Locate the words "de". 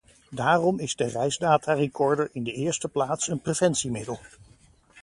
0.95-1.05, 2.43-2.51